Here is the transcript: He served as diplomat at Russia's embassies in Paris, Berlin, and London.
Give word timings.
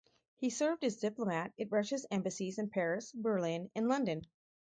He 0.37 0.49
served 0.49 0.83
as 0.83 0.95
diplomat 0.97 1.53
at 1.59 1.71
Russia's 1.71 2.07
embassies 2.09 2.57
in 2.57 2.71
Paris, 2.71 3.11
Berlin, 3.11 3.69
and 3.75 3.87
London. 3.87 4.25